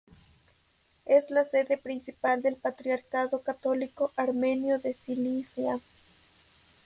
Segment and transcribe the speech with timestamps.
[1.05, 5.79] Es la sede principal del Patriarcado Católico Armenio de Cilicia.